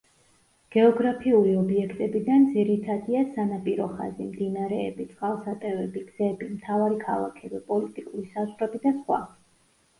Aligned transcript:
გეოგრაფიული 0.75 1.51
ობიექტებიდან 1.63 2.47
ძირითადია 2.55 3.21
სანაპირო 3.37 3.87
ხაზი, 3.99 4.27
მდინარეები, 4.31 5.07
წყალსატევები, 5.13 6.05
გზები, 6.11 6.51
მთავარი 6.57 7.01
ქალაქები, 7.07 7.65
პოლიტიკური 7.71 8.29
საზღვრები 8.35 8.87
და 8.91 8.99
სხვა. 9.01 9.25